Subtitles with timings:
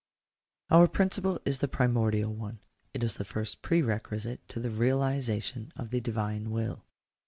[0.73, 0.81] §1.
[0.81, 2.57] Our principle is the primordial one.
[2.91, 6.83] It is the first prere quisite to the realization of the Divine will.